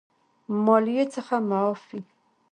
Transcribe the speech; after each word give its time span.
مالیې 0.65 1.03
څخه 1.15 1.35
معاف 1.49 1.81
وي. 1.89 2.01